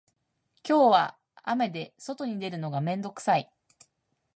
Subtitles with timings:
[0.67, 3.51] 今日は雨で外に出るのが面倒くさい